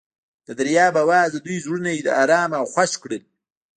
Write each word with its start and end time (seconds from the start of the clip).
د 0.47 0.49
دریاب 0.59 0.93
اواز 1.03 1.29
د 1.33 1.37
دوی 1.45 1.57
زړونه 1.65 1.89
ارامه 2.21 2.55
او 2.61 2.65
خوښ 2.73 2.91
کړل. 3.01 3.21